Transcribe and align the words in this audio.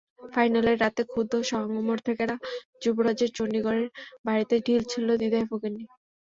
ফাইনালের 0.31 0.77
রাতে 0.79 1.01
ক্ষুব্ধ 1.05 1.33
সমর্থকেরা 1.49 2.35
যুবরাজের 2.83 3.29
চণ্ডীগড়ের 3.37 3.87
বাড়িতে 4.25 4.55
ঢিল 4.65 4.81
ছুড়তেও 4.83 5.19
দ্বিধায় 5.21 5.47
ভোগেননি। 5.49 5.83